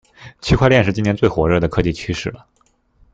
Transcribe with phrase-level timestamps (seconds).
[0.41, 2.47] 區塊鏈是今年最火熱的科技趨勢了